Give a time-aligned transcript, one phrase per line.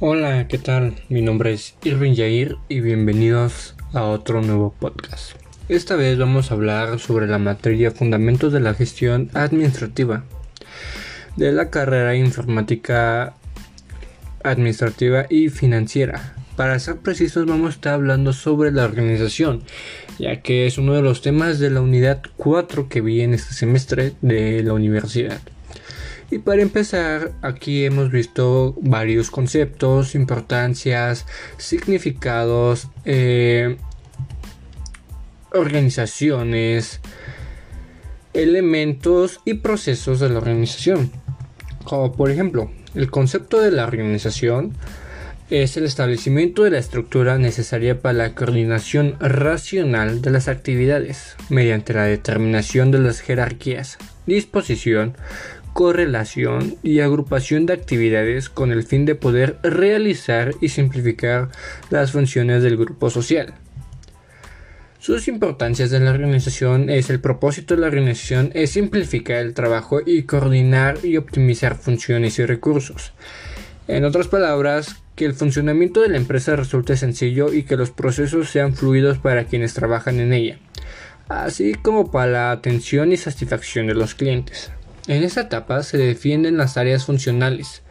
[0.00, 0.96] Hola, ¿qué tal?
[1.08, 5.36] Mi nombre es Irvin Yair y bienvenidos a otro nuevo podcast.
[5.68, 10.24] Esta vez vamos a hablar sobre la materia Fundamentos de la Gestión Administrativa
[11.36, 13.34] de la carrera Informática
[14.42, 16.34] Administrativa y Financiera.
[16.56, 19.62] Para ser precisos vamos a estar hablando sobre la organización,
[20.18, 23.54] ya que es uno de los temas de la unidad 4 que vi en este
[23.54, 25.40] semestre de la universidad.
[26.30, 31.26] Y para empezar, aquí hemos visto varios conceptos, importancias,
[31.58, 33.76] significados, eh,
[35.52, 37.00] organizaciones,
[38.32, 41.10] elementos y procesos de la organización.
[41.84, 44.74] Como por ejemplo, el concepto de la organización
[45.50, 51.92] es el establecimiento de la estructura necesaria para la coordinación racional de las actividades mediante
[51.92, 55.16] la determinación de las jerarquías, disposición,
[55.74, 61.50] correlación y agrupación de actividades con el fin de poder realizar y simplificar
[61.90, 63.54] las funciones del grupo social.
[65.00, 70.00] Sus importancias en la organización es el propósito de la organización es simplificar el trabajo
[70.06, 73.12] y coordinar y optimizar funciones y recursos.
[73.88, 78.48] En otras palabras, que el funcionamiento de la empresa resulte sencillo y que los procesos
[78.48, 80.58] sean fluidos para quienes trabajan en ella,
[81.28, 84.70] así como para la atención y satisfacción de los clientes.
[85.06, 87.82] En esta etapa se defienden las áreas funcionales,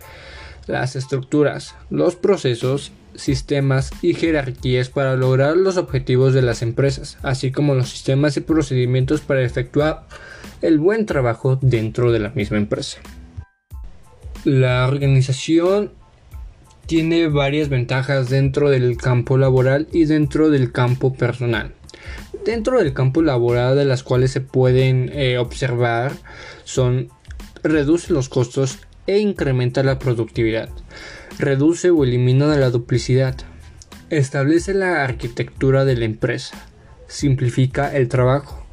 [0.65, 7.51] las estructuras, los procesos, sistemas y jerarquías para lograr los objetivos de las empresas, así
[7.51, 10.07] como los sistemas y procedimientos para efectuar
[10.63, 12.97] el buen trabajo dentro de la misma empresa.
[14.43, 15.91] La organización
[16.87, 21.73] tiene varias ventajas dentro del campo laboral y dentro del campo personal
[22.45, 26.13] dentro del campo laboral de las cuales se pueden eh, observar
[26.63, 27.09] son
[27.63, 30.69] reduce los costos e incrementa la productividad,
[31.39, 33.35] reduce o elimina la duplicidad,
[34.09, 36.57] establece la arquitectura de la empresa,
[37.07, 38.65] simplifica el trabajo.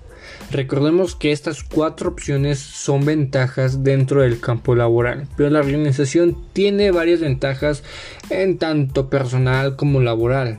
[0.51, 6.91] Recordemos que estas cuatro opciones son ventajas dentro del campo laboral, pero la organización tiene
[6.91, 7.85] varias ventajas
[8.31, 10.59] en tanto personal como laboral.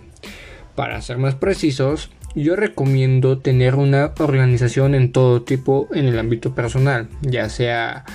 [0.76, 6.56] Para ser más precisos, yo recomiendo tener una organización en todo tipo en el ámbito
[6.56, 8.06] personal, ya sea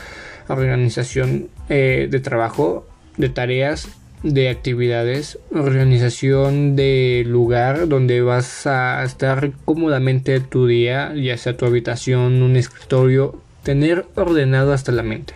[0.49, 3.89] organización eh, de trabajo, de tareas,
[4.23, 11.67] de actividades, organización de lugar donde vas a estar cómodamente tu día, ya sea tu
[11.67, 15.35] habitación, un escritorio, tener ordenado hasta la mente.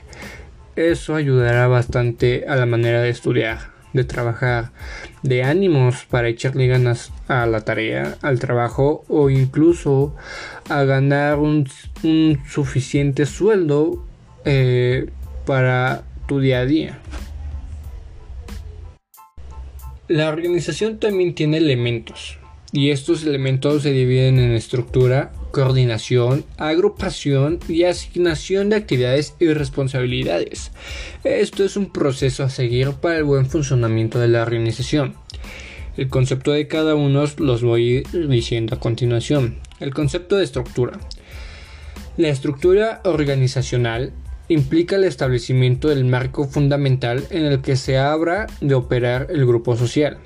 [0.77, 4.73] Eso ayudará bastante a la manera de estudiar de trabajar,
[5.23, 10.15] de ánimos para echarle ganas a la tarea, al trabajo o incluso
[10.69, 11.69] a ganar un,
[12.49, 14.05] suficiente sueldo
[14.45, 15.11] eh,
[15.47, 16.99] para tu día a día.
[20.09, 22.39] La organización también tiene elementos
[22.73, 30.71] y estos elementos se dividen en estructura, coordinación, agrupación y asignación de actividades y responsabilidades.
[31.25, 35.15] Esto es un proceso a seguir para el buen funcionamiento de la organización.
[35.97, 39.59] El concepto de cada uno los voy diciendo a continuación.
[39.81, 40.99] El concepto de estructura.
[42.17, 44.13] La estructura organizacional
[44.49, 49.77] implica el establecimiento del marco fundamental en el que se habrá de operar el grupo
[49.77, 50.19] social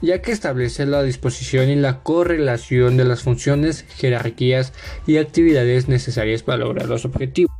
[0.00, 4.72] ya que establece la disposición y la correlación de las funciones, jerarquías
[5.06, 7.52] y actividades necesarias para lograr los objetivos.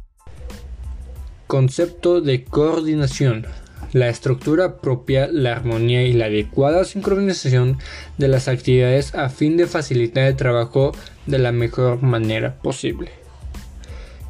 [1.46, 3.46] Concepto de coordinación.
[3.92, 7.78] La estructura propia, la armonía y la adecuada sincronización
[8.18, 10.92] de las actividades a fin de facilitar el trabajo
[11.26, 13.10] de la mejor manera posible.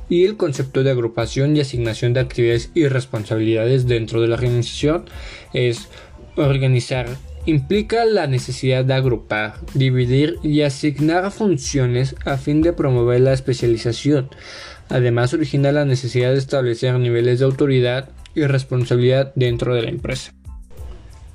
[0.09, 5.07] Y el concepto de agrupación y asignación de actividades y responsabilidades dentro de la organización
[5.53, 5.89] es
[6.37, 7.09] organizar
[7.49, 14.29] implica la necesidad de agrupar, dividir y asignar funciones a fin de promover la especialización.
[14.91, 20.35] Además, origina la necesidad de establecer niveles de autoridad y responsabilidad dentro de la empresa.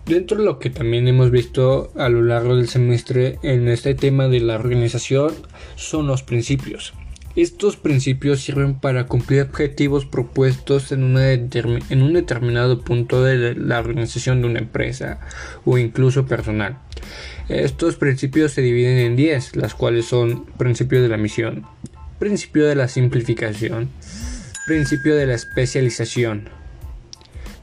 [0.06, 4.28] Dentro de lo que también hemos visto a lo largo del semestre en este tema
[4.28, 5.34] de la organización
[5.76, 6.94] son los principios.
[7.36, 14.48] Estos principios sirven para cumplir objetivos propuestos en, un determinado punto de la organización de
[14.50, 15.20] una empresa
[15.66, 16.78] o incluso personal.
[17.50, 21.66] Estos principios se dividen en 10, las cuales son principio de la misión,
[22.20, 23.90] principio de la simplificación,
[24.68, 26.50] principio de la especialización,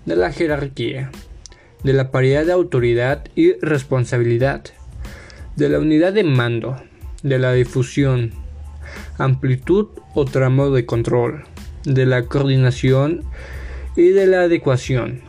[0.04, 1.12] de la jerarquía,
[1.84, 4.64] de la paridad de autoridad y responsabilidad,
[5.54, 6.82] de la unidad de mando,
[7.22, 8.32] de la difusión,
[9.24, 11.44] amplitud o tramo de control,
[11.84, 13.22] de la coordinación
[13.96, 15.22] y de la adecuación.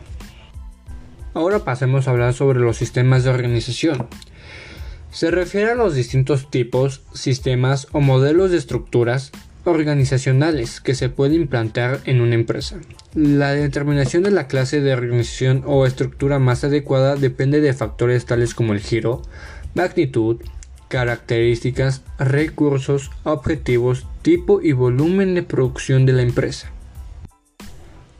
[1.34, 4.06] Ahora pasemos a hablar sobre los sistemas de organización.
[5.10, 9.32] Se refiere a los distintos tipos, sistemas o modelos de estructuras
[9.64, 12.80] organizacionales que se puede implantar en una empresa.
[13.14, 18.54] La determinación de la clase de organización o estructura más adecuada depende de factores tales
[18.54, 19.22] como el giro,
[19.74, 20.40] magnitud,
[20.92, 26.70] características, recursos, objetivos, tipo y volumen de producción de la empresa.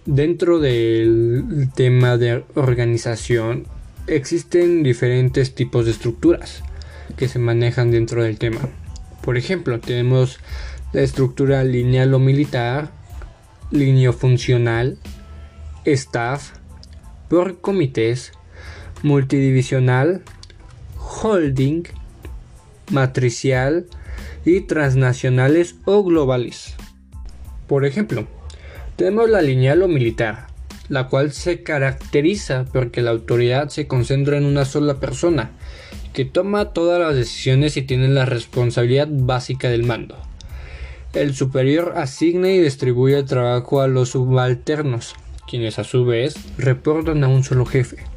[0.07, 3.67] Dentro del tema de organización
[4.07, 6.63] existen diferentes tipos de estructuras
[7.19, 8.61] que se manejan dentro del tema.
[9.21, 10.39] Por ejemplo, tenemos
[10.95, 12.91] la estructura lineal o militar,
[13.71, 14.97] línea funcional,
[15.85, 16.53] staff,
[17.29, 18.33] por comités,
[19.03, 20.23] multidivisional,
[20.97, 21.83] holding,
[22.93, 23.87] matricial
[24.44, 26.75] y transnacionales o globales.
[27.67, 28.27] Por ejemplo,
[28.97, 30.47] tenemos la lineal o militar,
[30.89, 35.50] la cual se caracteriza porque la autoridad se concentra en una sola persona,
[36.12, 40.19] que toma todas las decisiones y tiene la responsabilidad básica del mando.
[41.15, 45.15] El superior asigna y distribuye el trabajo a los subalternos,
[45.49, 48.12] quienes a su vez reportan a un solo jefe.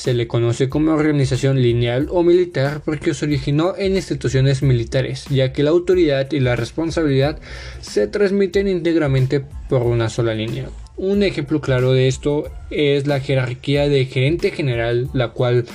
[0.00, 5.52] Se le conoce como organización lineal o militar porque se originó en instituciones militares, ya
[5.52, 7.38] que la autoridad y la responsabilidad
[7.82, 10.70] se transmiten íntegramente por una sola línea.
[10.96, 15.66] Un ejemplo claro de esto es la jerarquía de gerente general, la cual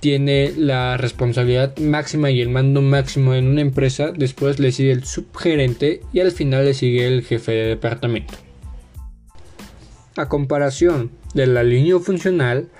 [0.00, 5.04] tiene la responsabilidad máxima y el mando máximo en una empresa, después le sigue el
[5.04, 8.34] subgerente y al final le sigue el jefe de departamento.
[10.16, 12.70] A comparación de la línea funcional,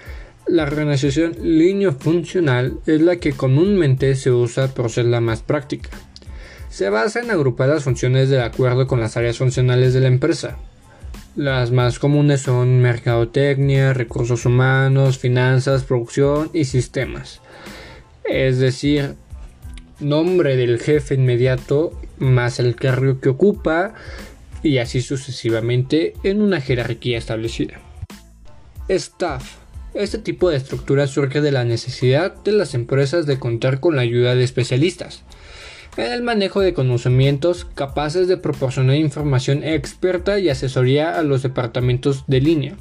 [0.47, 5.91] la organización línea funcional es la que comúnmente se usa por ser la más práctica.
[6.71, 10.59] Se basa en agrupar las funciones de acuerdo con las áreas funcionales de la empresa,
[11.37, 17.43] las más comunes son mercadotecnia, recursos humanos, finanzas, producción y sistemas.
[18.25, 19.17] Es decir,
[20.01, 23.93] nombre del jefe inmediato más el cargo que ocupa
[24.63, 27.81] y así sucesivamente en una jerarquía establecida.
[28.89, 29.66] Staff.
[29.97, 34.03] Este tipo de estructura surge de la necesidad de las empresas de contar con la
[34.03, 35.25] ayuda de especialistas
[35.97, 42.25] en el manejo de conocimientos capaces de proporcionar información experta y asesoría a los departamentos
[42.27, 42.77] de línea.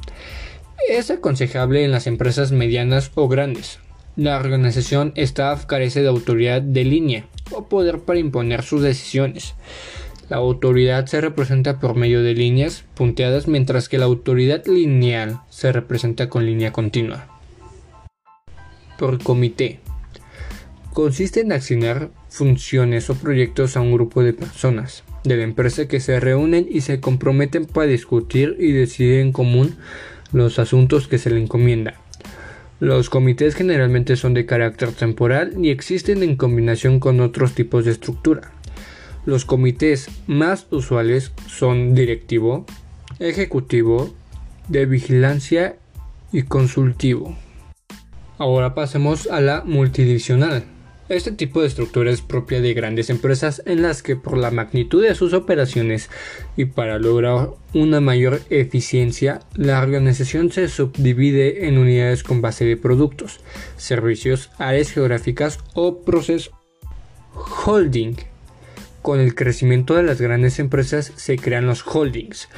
[0.90, 3.80] Es aconsejable en las empresas medianas o grandes.
[4.18, 9.56] La organización staff carece de autoridad de línea o poder para imponer sus decisiones.
[10.30, 15.72] La autoridad se representa por medio de líneas punteadas mientras que la autoridad lineal se
[15.72, 17.28] representa con línea continua.
[18.98, 19.80] Por comité
[20.94, 26.00] consiste en accionar funciones o proyectos a un grupo de personas de la empresa que
[26.00, 29.76] se reúnen y se comprometen para discutir y decidir en común
[30.32, 31.96] los asuntos que se le encomienda.
[32.80, 37.92] Los comités generalmente son de carácter temporal y existen en combinación con otros tipos de
[37.92, 38.55] estructura.
[39.26, 42.66] Los comités más usuales son directivo,
[43.20, 44.14] ejecutivo,
[44.68, 45.78] de vigilancia
[46.32, 47.36] y consultivo.
[48.38, 50.66] Ahora pasemos a la multidivisional.
[51.08, 55.04] Este tipo de estructura es propia de grandes empresas en las que por la magnitud
[55.04, 56.10] de sus operaciones
[56.58, 62.76] y para lograr una mayor eficiencia, la organización se subdivide en unidades con base de
[62.76, 63.40] productos,
[63.78, 66.52] servicios, áreas geográficas o procesos.
[67.34, 68.35] Holding.
[69.06, 72.50] Con el crecimiento de las grandes empresas se crean los holdings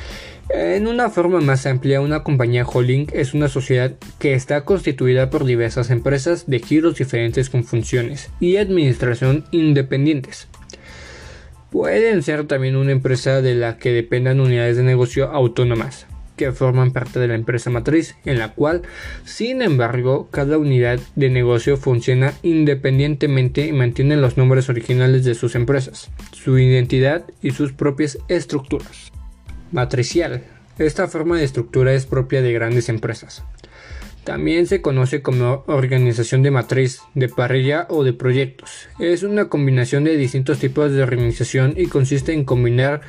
[0.50, 5.44] en una forma más amplia, una compañía holding es una sociedad que está constituida por
[5.44, 10.48] diversas empresas de giros diferentes con funciones y administración independientes.
[11.70, 16.92] Pueden ser también una empresa de la que dependan unidades de negocio autónomas, que forman
[16.92, 18.84] parte de la empresa matriz, en la cual,
[19.26, 25.56] sin embargo, cada unidad de negocio funciona independientemente y mantiene los nombres originales de sus
[25.56, 29.12] empresas, su identidad y sus propias estructuras.
[29.72, 30.44] Matricial.
[30.78, 33.44] Esta forma de estructura es propia de grandes empresas.
[34.28, 38.90] También se conoce como organización de matriz, de parrilla o de proyectos.
[39.00, 43.00] Es una combinación de distintos tipos de organización y consiste en combinar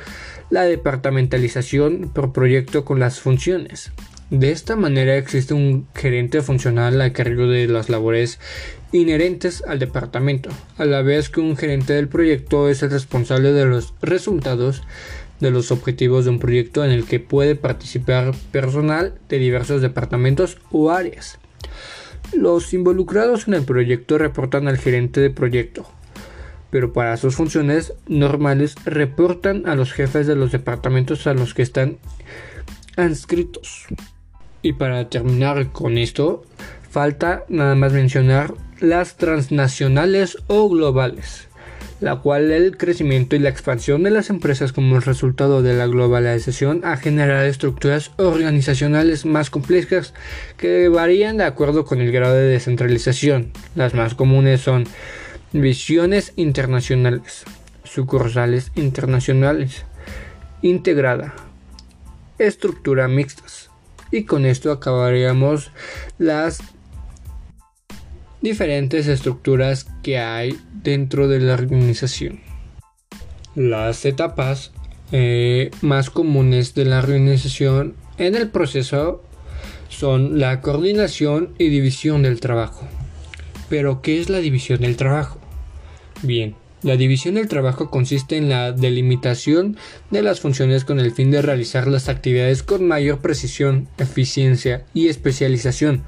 [0.49, 3.91] la departamentalización por proyecto con las funciones.
[4.29, 8.39] De esta manera existe un gerente funcional a cargo de las labores
[8.91, 13.65] inherentes al departamento, a la vez que un gerente del proyecto es el responsable de
[13.65, 14.83] los resultados
[15.39, 20.57] de los objetivos de un proyecto en el que puede participar personal de diversos departamentos
[20.71, 21.39] o áreas.
[22.33, 25.89] Los involucrados en el proyecto reportan al gerente de proyecto,
[26.71, 31.61] pero para sus funciones normales reportan a los jefes de los departamentos a los que
[31.61, 31.97] están
[32.97, 33.87] inscritos.
[34.61, 36.43] Y para terminar con esto,
[36.89, 41.47] falta nada más mencionar las transnacionales o globales,
[42.01, 46.81] la cual el crecimiento y la expansión de las empresas como resultado de la globalización
[46.83, 50.13] ha generado estructuras organizacionales más complejas
[50.57, 53.51] que varían de acuerdo con el grado de descentralización.
[53.75, 54.85] Las más comunes son
[55.53, 57.43] visiones internacionales,
[57.83, 59.85] sucursales internacionales,
[60.61, 61.33] integrada,
[62.37, 63.69] estructura mixtas.
[64.11, 65.71] Y con esto acabaríamos
[66.17, 66.61] las
[68.41, 72.39] diferentes estructuras que hay dentro de la organización.
[73.55, 74.71] Las etapas
[75.11, 79.23] eh, más comunes de la organización en el proceso
[79.89, 82.87] son la coordinación y división del trabajo.
[83.69, 85.38] Pero, ¿qué es la división del trabajo?
[86.21, 89.77] Bien, la división del trabajo consiste en la delimitación
[90.11, 95.07] de las funciones con el fin de realizar las actividades con mayor precisión, eficiencia y
[95.07, 96.03] especialización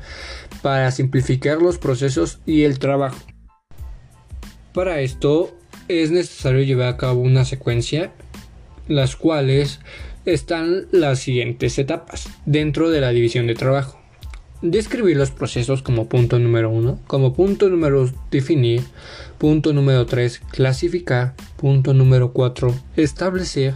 [0.62, 3.20] para simplificar los procesos y el trabajo.
[4.74, 5.54] Para esto
[5.90, 8.14] es necesario llevar a cabo una secuencia,
[8.88, 9.82] las cuales
[10.26, 14.01] están las siguientes etapas dentro de la división de trabajo.
[14.62, 18.84] Describir los procesos como punto número 1, como punto número definir,
[19.40, 23.74] punto número 3 clasificar, punto número 4 establecer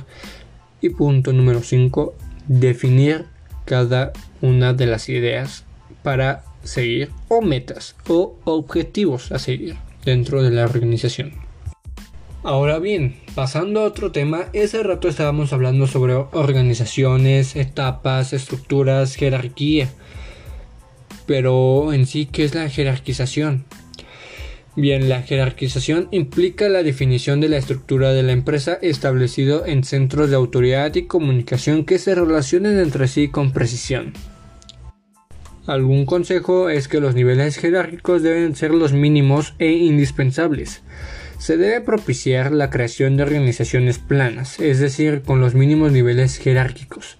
[0.81, 2.13] y punto número 5
[2.47, 3.25] definir
[3.65, 4.13] cada
[4.43, 5.65] una de las ideas
[6.03, 11.31] para seguir o metas o objetivos a seguir dentro de la organización.
[12.43, 19.89] Ahora bien, pasando a otro tema, ese rato estábamos hablando sobre organizaciones, etapas, estructuras, jerarquía
[21.25, 23.65] pero en sí, ¿qué es la jerarquización?
[24.75, 30.29] Bien, la jerarquización implica la definición de la estructura de la empresa establecido en centros
[30.29, 34.13] de autoridad y comunicación que se relacionen entre sí con precisión.
[35.65, 40.82] Algún consejo es que los niveles jerárquicos deben ser los mínimos e indispensables.
[41.39, 47.15] Se debe propiciar la creación de organizaciones planas, es decir, con los mínimos niveles jerárquicos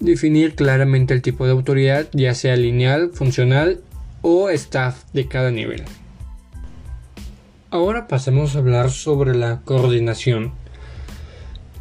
[0.00, 3.80] Definir claramente el tipo de autoridad, ya sea lineal, funcional
[4.22, 5.84] o staff de cada nivel.
[7.70, 10.52] Ahora pasemos a hablar sobre la coordinación.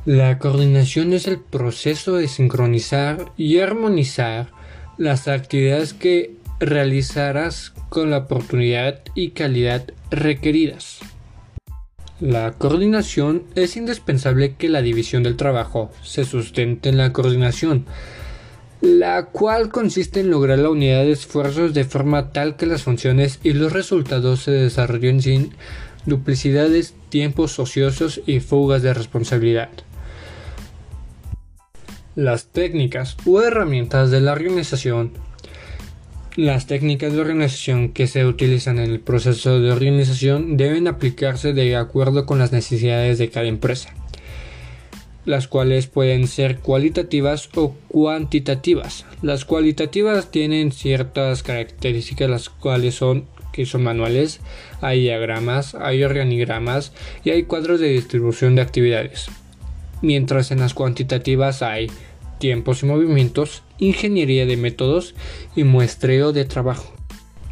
[0.06, 4.50] La coordinación es el proceso de sincronizar y armonizar
[4.98, 11.00] las actividades que realizarás con la oportunidad y calidad requeridas.
[12.20, 17.86] La coordinación es indispensable que la división del trabajo se sustente en la coordinación,
[18.82, 23.40] la cual consiste en lograr la unidad de esfuerzos de forma tal que las funciones
[23.42, 25.52] y los resultados se desarrollen sin
[26.06, 29.70] duplicidades, tiempos ociosos y fugas de responsabilidad.
[32.16, 35.14] Las técnicas u herramientas de la organización
[36.40, 41.76] las técnicas de organización que se utilizan en el proceso de organización deben aplicarse de
[41.76, 43.94] acuerdo con las necesidades de cada empresa,
[45.26, 49.06] las cuales pueden ser cualitativas o cuantitativas.
[49.22, 54.40] Las cualitativas tienen ciertas características, las cuales son que son manuales,
[54.80, 56.94] hay diagramas, hay organigramas
[57.26, 59.28] y hay cuadros de distribución de actividades.
[60.02, 61.92] Mientras en las cuantitativas hay
[62.40, 65.14] tiempos y movimientos, ingeniería de métodos
[65.56, 66.94] y muestreo de trabajo.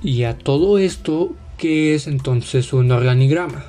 [0.01, 3.65] Y a todo esto, ¿qué es entonces un organigrama?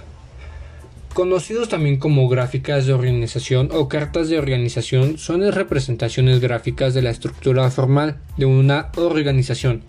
[1.15, 7.03] Conocidos también como gráficas de organización o cartas de organización, son las representaciones gráficas de
[7.03, 9.83] la estructura formal de una organización,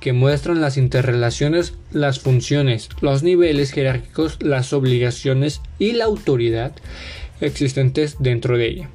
[0.00, 6.72] que muestran las interrelaciones, las funciones, los niveles jerárquicos, las obligaciones y la autoridad
[7.40, 8.90] existentes dentro de ella.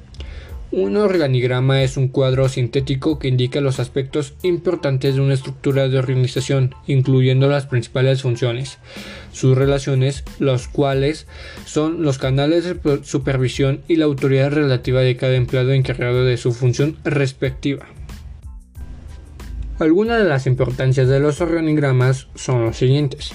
[0.76, 6.00] Un organigrama es un cuadro sintético que indica los aspectos importantes de una estructura de
[6.00, 8.78] organización, incluyendo las principales funciones,
[9.30, 11.28] sus relaciones, los cuales
[11.64, 16.52] son los canales de supervisión y la autoridad relativa de cada empleado encargado de su
[16.52, 17.86] función respectiva.
[19.78, 23.30] Algunas de las importancias de los organigramas son los siguientes.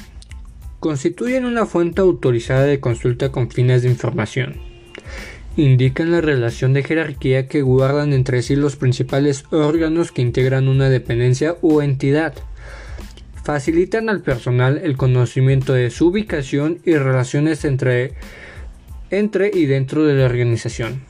[0.82, 4.69] Constituyen una fuente autorizada de consulta con fines de información
[5.64, 10.90] indican la relación de jerarquía que guardan entre sí los principales órganos que integran una
[10.90, 12.34] dependencia o entidad.
[13.44, 18.14] Facilitan al personal el conocimiento de su ubicación y relaciones entre,
[19.10, 21.02] entre y dentro de la organización.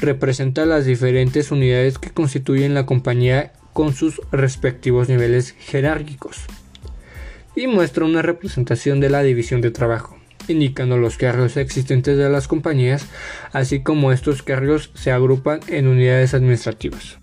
[0.00, 6.38] Representa las diferentes unidades que constituyen la compañía con sus respectivos niveles jerárquicos.
[7.56, 12.48] Y muestra una representación de la división de trabajo indicando los cargos existentes de las
[12.48, 13.06] compañías,
[13.52, 17.18] así como estos cargos se agrupan en unidades administrativas.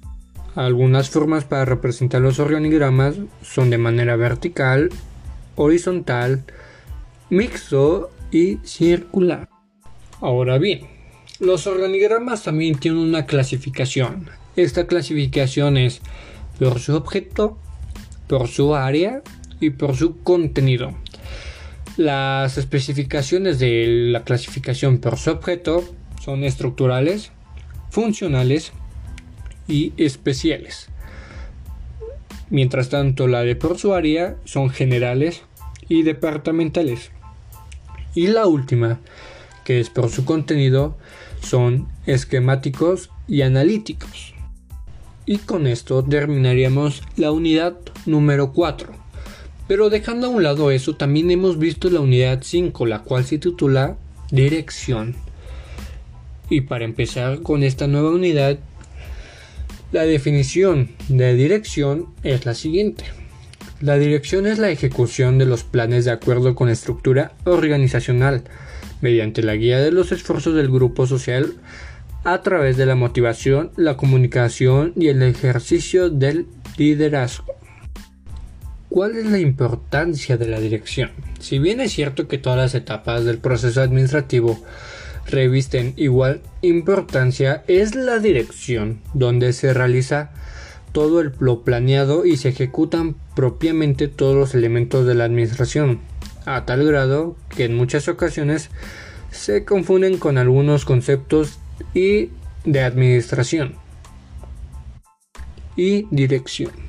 [0.55, 4.89] Algunas formas para representar los organigramas son de manera vertical,
[5.55, 6.43] horizontal,
[7.29, 9.49] mixto y circular.
[10.21, 10.87] Ahora bien,
[11.39, 14.29] los organigramas también tienen una clasificación.
[14.55, 16.01] Esta clasificación es
[16.59, 17.57] por su objeto,
[18.27, 19.21] por su área
[19.61, 20.93] y por su contenido.
[21.99, 25.83] Las especificaciones de la clasificación por su objeto
[26.23, 27.33] son estructurales,
[27.89, 28.71] funcionales
[29.67, 30.87] y especiales.
[32.49, 35.41] Mientras tanto, la de por su área son generales
[35.89, 37.11] y departamentales.
[38.15, 39.01] Y la última,
[39.65, 40.97] que es por su contenido,
[41.41, 44.33] son esquemáticos y analíticos.
[45.25, 47.75] Y con esto terminaríamos la unidad
[48.05, 48.98] número 4.
[49.69, 53.37] Pero dejando a un lado eso, también hemos visto la unidad 5, la cual se
[53.37, 53.97] titula
[54.31, 55.15] Dirección.
[56.49, 58.57] Y para empezar con esta nueva unidad,
[59.91, 63.03] la definición de dirección es la siguiente.
[63.79, 68.45] La dirección es la ejecución de los planes de acuerdo con la estructura organizacional,
[69.01, 71.53] mediante la guía de los esfuerzos del grupo social
[72.23, 77.58] a través de la motivación, la comunicación y el ejercicio del liderazgo.
[78.89, 81.11] ¿Cuál es la importancia de la dirección?
[81.39, 84.59] Si bien es cierto que todas las etapas del proceso administrativo
[85.27, 90.31] revisten igual importancia, es la dirección donde se realiza
[90.91, 95.99] todo el lo planeado y se ejecutan propiamente todos los elementos de la administración,
[96.47, 98.71] a tal grado que en muchas ocasiones
[99.29, 101.59] se confunden con algunos conceptos
[101.93, 102.31] y
[102.65, 103.75] de administración
[105.75, 106.88] y dirección.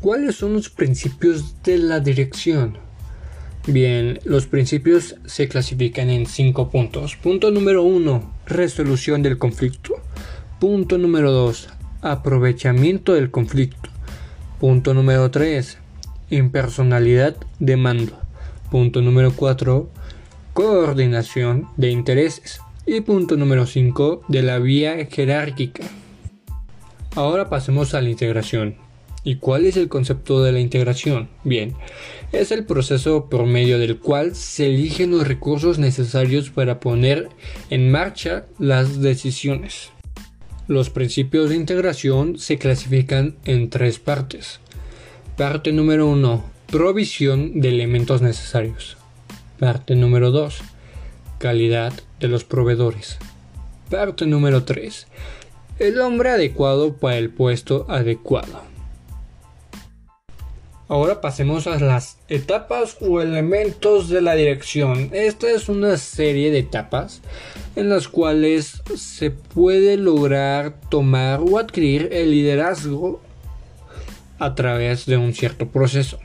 [0.00, 2.78] ¿Cuáles son los principios de la dirección?
[3.66, 7.16] Bien, los principios se clasifican en cinco puntos.
[7.16, 9.94] Punto número uno, resolución del conflicto.
[10.60, 11.68] Punto número dos,
[12.02, 13.90] aprovechamiento del conflicto.
[14.60, 15.76] Punto número 3.
[16.30, 18.18] Impersonalidad de mando.
[18.70, 19.90] Punto número 4.
[20.54, 22.60] Coordinación de intereses.
[22.86, 24.22] Y punto número 5.
[24.28, 25.84] De la vía jerárquica.
[27.14, 28.85] Ahora pasemos a la integración.
[29.26, 31.28] ¿Y cuál es el concepto de la integración?
[31.42, 31.74] Bien,
[32.30, 37.30] es el proceso por medio del cual se eligen los recursos necesarios para poner
[37.68, 39.90] en marcha las decisiones.
[40.68, 44.60] Los principios de integración se clasifican en tres partes.
[45.36, 46.44] Parte número 1.
[46.70, 48.96] Provisión de elementos necesarios.
[49.58, 50.60] Parte número 2.
[51.38, 53.18] Calidad de los proveedores.
[53.90, 55.08] Parte número 3.
[55.80, 58.75] El hombre adecuado para el puesto adecuado.
[60.88, 65.10] Ahora pasemos a las etapas o elementos de la dirección.
[65.12, 67.22] Esta es una serie de etapas
[67.74, 73.20] en las cuales se puede lograr tomar o adquirir el liderazgo
[74.38, 76.20] a través de un cierto proceso.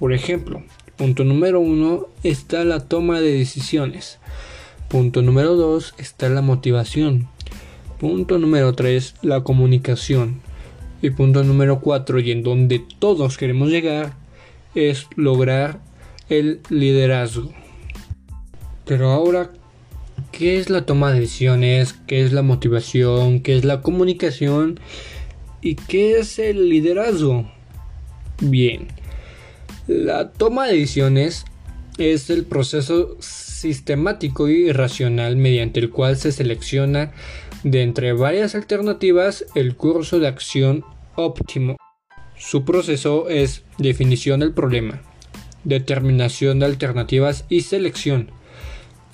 [0.00, 0.64] Por ejemplo,
[0.96, 4.18] punto número uno está la toma de decisiones.
[4.88, 7.28] Punto número dos está la motivación.
[8.00, 10.40] Punto número tres la comunicación.
[11.02, 14.14] Y punto número 4, y en donde todos queremos llegar,
[14.74, 15.80] es lograr
[16.28, 17.52] el liderazgo.
[18.84, 19.50] Pero ahora,
[20.32, 21.94] ¿qué es la toma de decisiones?
[22.06, 23.40] ¿Qué es la motivación?
[23.40, 24.80] ¿Qué es la comunicación?
[25.60, 27.50] ¿Y qué es el liderazgo?
[28.40, 28.88] Bien,
[29.86, 31.44] la toma de decisiones
[31.98, 37.12] es el proceso sistemático y racional mediante el cual se selecciona
[37.66, 40.84] de entre varias alternativas el curso de acción
[41.16, 41.76] óptimo.
[42.38, 45.02] Su proceso es definición del problema,
[45.64, 48.30] determinación de alternativas y selección,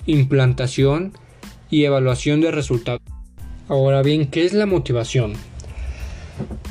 [0.05, 1.13] implantación
[1.71, 3.01] y evaluación de resultados.
[3.69, 5.33] Ahora bien, ¿qué es la motivación?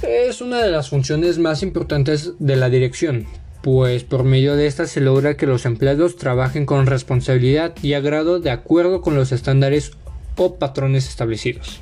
[0.06, 3.26] Es una de las funciones más importantes de la dirección,
[3.60, 8.38] pues por medio de esta se logra que los empleados trabajen con responsabilidad y agrado
[8.38, 9.96] de acuerdo con los estándares
[10.36, 11.80] o patrones establecidos.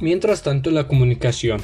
[0.00, 1.60] Mientras tanto, la comunicación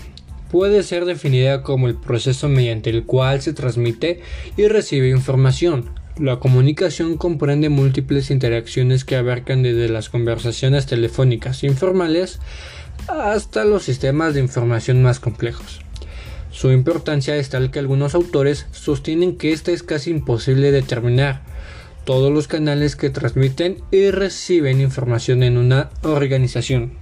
[0.51, 4.21] puede ser definida como el proceso mediante el cual se transmite
[4.57, 5.91] y recibe información.
[6.19, 12.41] La comunicación comprende múltiples interacciones que abarcan desde las conversaciones telefónicas informales
[13.07, 15.81] hasta los sistemas de información más complejos.
[16.51, 21.43] Su importancia es tal que algunos autores sostienen que esta es casi imposible determinar,
[22.09, 26.95] todos los canales que transmiten y reciben información en una organización.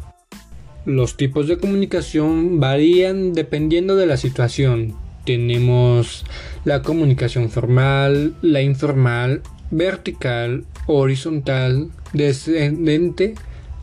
[0.84, 4.96] Los tipos de comunicación varían dependiendo de la situación.
[5.24, 6.26] Tenemos
[6.64, 13.36] la comunicación formal, la informal, vertical, horizontal, descendente,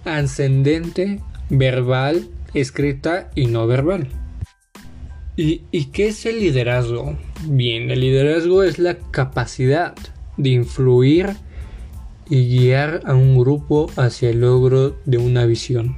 [0.04, 4.10] ascendente, verbal, escrita y no verbal.
[5.38, 7.18] ¿Y, ¿Y qué es el liderazgo?
[7.48, 9.96] Bien, el liderazgo es la capacidad
[10.38, 11.36] de influir
[12.30, 15.98] y guiar a un grupo hacia el logro de una visión.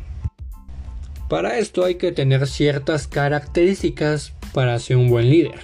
[1.30, 5.60] Para esto hay que tener ciertas características para ser un buen líder.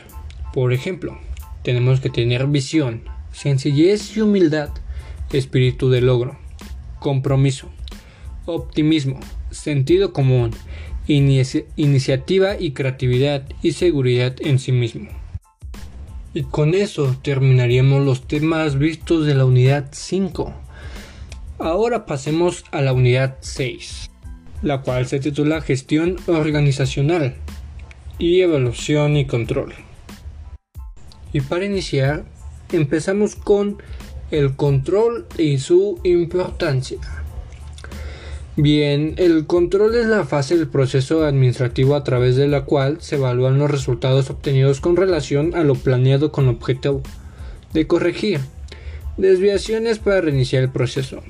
[0.53, 1.19] Por ejemplo,
[1.63, 4.69] tenemos que tener visión, sencillez y humildad,
[5.31, 6.37] espíritu de logro,
[6.99, 7.69] compromiso,
[8.45, 9.19] optimismo,
[9.51, 10.51] sentido común,
[11.07, 15.20] iniciativa y creatividad y seguridad en sí mismo.
[16.33, 20.53] Y con eso terminaríamos los temas vistos de la unidad 5.
[21.59, 24.09] Ahora pasemos a la unidad 6,
[24.61, 27.35] la cual se titula Gestión Organizacional
[28.17, 29.73] y Evaluación y Control.
[31.33, 32.23] Y para iniciar,
[32.71, 33.77] empezamos con
[34.31, 37.20] el control y su importancia.
[38.57, 43.15] Bien, el control es la fase del proceso administrativo a través de la cual se
[43.15, 47.01] evalúan los resultados obtenidos con relación a lo planeado con objeto
[47.71, 48.41] de corregir
[49.15, 51.23] desviaciones para reiniciar el proceso.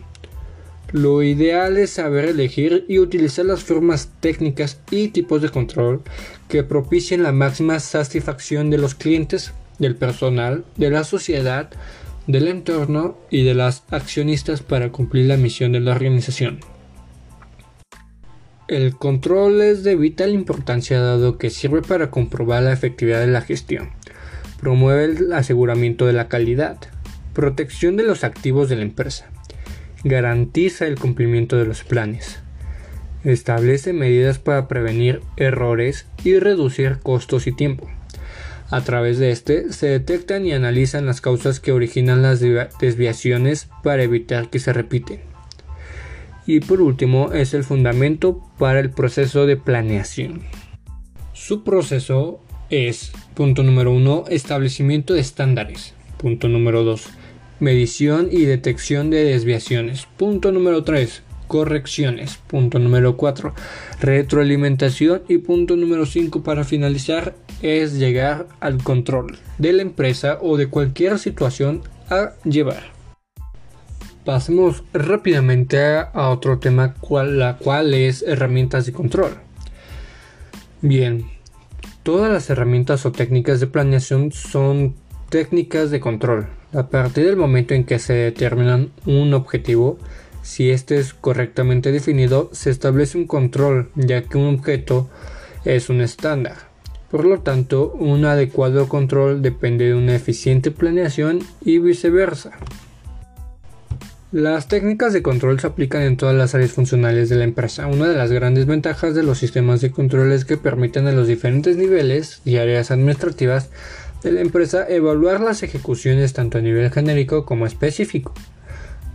[0.91, 6.01] Lo ideal es saber elegir y utilizar las formas técnicas y tipos de control
[6.49, 11.69] que propicien la máxima satisfacción de los clientes, del personal, de la sociedad,
[12.25, 16.60] del entorno y de las accionistas para cumplir la misión de la organización.
[18.71, 23.41] El control es de vital importancia dado que sirve para comprobar la efectividad de la
[23.41, 23.89] gestión,
[24.62, 26.77] promueve el aseguramiento de la calidad,
[27.34, 29.29] protección de los activos de la empresa,
[30.05, 32.39] garantiza el cumplimiento de los planes,
[33.25, 37.89] establece medidas para prevenir errores y reducir costos y tiempo.
[38.69, 44.03] A través de este se detectan y analizan las causas que originan las desviaciones para
[44.03, 45.30] evitar que se repiten
[46.45, 50.41] y por último es el fundamento para el proceso de planeación.
[51.34, 55.93] Su proceso es, punto número 1, establecimiento de estándares.
[56.17, 57.08] Punto número 2,
[57.60, 60.08] medición y detección de desviaciones.
[60.17, 62.38] Punto número 3, correcciones.
[62.47, 63.54] Punto número 4,
[63.99, 65.23] retroalimentación.
[65.27, 70.67] Y punto número 5 para finalizar es llegar al control de la empresa o de
[70.67, 73.00] cualquier situación a llevar.
[74.25, 79.31] Pasemos rápidamente a otro tema, la cual es herramientas de control.
[80.81, 81.25] Bien,
[82.03, 84.93] todas las herramientas o técnicas de planeación son
[85.29, 86.47] técnicas de control.
[86.71, 89.97] A partir del momento en que se determina un objetivo,
[90.43, 95.10] si este es correctamente definido, se establece un control, ya que un objeto
[95.65, 96.57] es un estándar.
[97.10, 102.51] Por lo tanto, un adecuado control depende de una eficiente planeación y viceversa.
[104.31, 107.87] Las técnicas de control se aplican en todas las áreas funcionales de la empresa.
[107.87, 111.27] Una de las grandes ventajas de los sistemas de control es que permiten a los
[111.27, 113.69] diferentes niveles y áreas administrativas
[114.23, 118.33] de la empresa evaluar las ejecuciones tanto a nivel genérico como específico,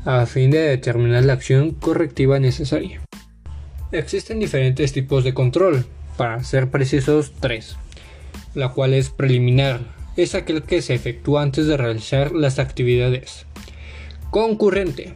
[0.05, 3.01] a fin de determinar la acción correctiva necesaria.
[3.93, 5.87] Existen diferentes tipos de control,
[6.19, 7.77] para ser precisos tres,
[8.55, 9.81] la cual es preliminar,
[10.19, 13.46] es aquel que se efectúa antes de realizar las actividades
[14.31, 15.15] concurrente.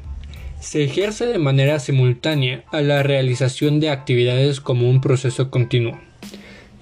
[0.61, 5.99] Se ejerce de manera simultánea a la realización de actividades como un proceso continuo.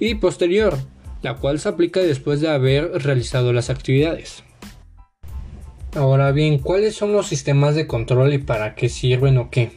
[0.01, 0.79] Y posterior,
[1.23, 4.43] la cual se aplica después de haber realizado las actividades.
[5.95, 9.73] Ahora bien, ¿cuáles son los sistemas de control y para qué sirven o qué?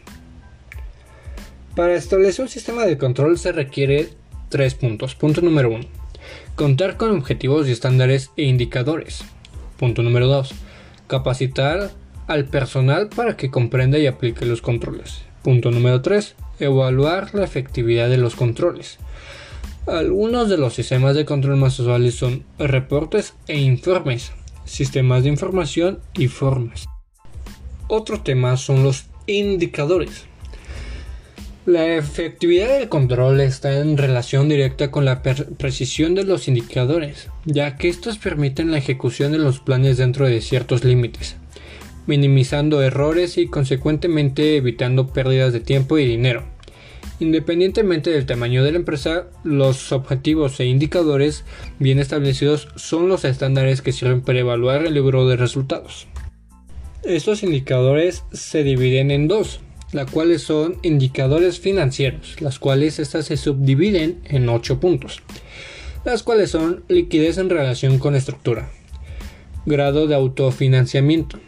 [1.75, 4.09] Para establecer un sistema de control se requiere
[4.49, 5.15] tres puntos.
[5.15, 5.85] Punto número uno,
[6.55, 9.23] contar con objetivos y estándares e indicadores.
[9.81, 10.53] Punto número 2.
[11.07, 11.89] Capacitar
[12.31, 15.23] al personal para que comprenda y aplique los controles.
[15.43, 16.35] Punto número 3.
[16.59, 18.99] Evaluar la efectividad de los controles.
[19.85, 24.31] Algunos de los sistemas de control más usuales son reportes e informes,
[24.63, 26.85] sistemas de información y formas.
[27.89, 30.23] Otro tema son los indicadores.
[31.65, 37.75] La efectividad del control está en relación directa con la precisión de los indicadores, ya
[37.75, 41.35] que estos permiten la ejecución de los planes dentro de ciertos límites,
[42.07, 46.43] minimizando errores y consecuentemente evitando pérdidas de tiempo y dinero.
[47.19, 51.45] Independientemente del tamaño de la empresa, los objetivos e indicadores
[51.77, 56.07] bien establecidos son los estándares que sirven para evaluar el logro de resultados.
[57.03, 59.59] Estos indicadores se dividen en dos,
[59.91, 65.21] las cuales son indicadores financieros, las cuales estas se subdividen en ocho puntos,
[66.05, 68.71] las cuales son liquidez en relación con estructura,
[69.65, 71.39] grado de autofinanciamiento,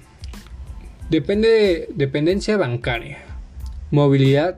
[1.14, 3.20] Depende de dependencia bancaria,
[3.92, 4.58] movilidad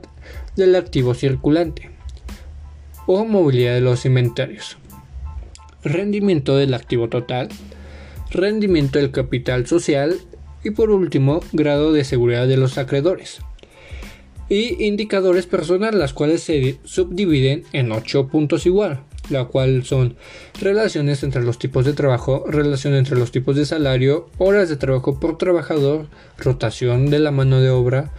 [0.56, 1.90] del activo circulante.
[3.06, 4.78] O movilidad de los inventarios.
[5.84, 7.50] rendimiento del activo total,
[8.30, 10.16] rendimiento del capital social.
[10.64, 13.40] Y por último, grado de seguridad de los acreedores.
[14.48, 20.16] Y indicadores personales, las cuales se subdividen en 8 puntos igual, la cual son
[20.60, 25.18] relaciones entre los tipos de trabajo, relación entre los tipos de salario, horas de trabajo
[25.18, 26.06] por trabajador,
[26.38, 28.10] rotación de la mano de obra,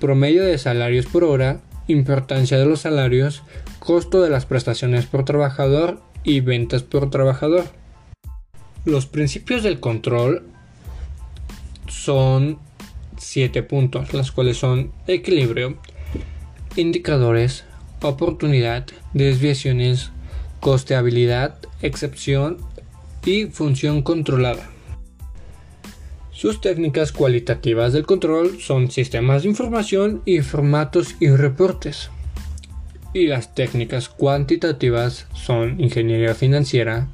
[0.00, 3.42] promedio de salarios por hora, importancia de los salarios,
[3.78, 7.64] costo de las prestaciones por trabajador y ventas por trabajador.
[8.84, 10.46] Los principios del control
[11.88, 12.58] son
[13.18, 15.76] 7 puntos, las cuales son equilibrio,
[16.76, 17.64] indicadores,
[18.02, 20.10] oportunidad, desviaciones,
[20.64, 22.56] costeabilidad, excepción
[23.22, 24.66] y función controlada.
[26.32, 32.08] Sus técnicas cualitativas del control son sistemas de información y formatos y reportes.
[33.12, 37.08] Y las técnicas cuantitativas son ingeniería financiera,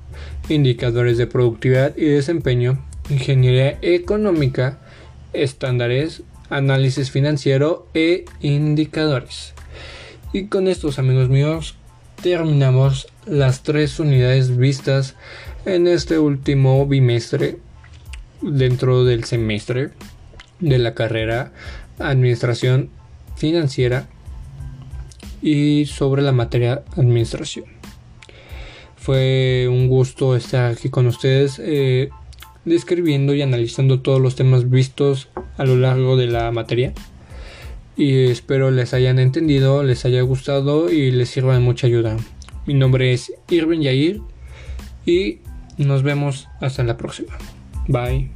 [0.48, 4.78] indicadores de productividad y desempeño, ingeniería económica,
[5.32, 9.54] estándares, análisis financiero e indicadores.
[10.32, 11.74] Y con estos amigos míos
[12.22, 15.14] terminamos las tres unidades vistas
[15.64, 17.58] en este último bimestre
[18.42, 19.90] dentro del semestre
[20.58, 21.52] de la carrera
[21.98, 22.90] administración
[23.36, 24.08] financiera
[25.40, 27.64] y sobre la materia administración.
[28.96, 31.58] Fue un gusto estar aquí con ustedes.
[31.58, 32.10] Eh,
[32.64, 36.92] describiendo y analizando todos los temas vistos a lo largo de la materia.
[37.96, 42.16] Y espero les hayan entendido, les haya gustado y les sirva de mucha ayuda.
[42.70, 44.22] Mi nombre es Irvin Yair
[45.04, 45.40] y
[45.76, 47.36] nos vemos hasta la próxima.
[47.88, 48.30] Bye.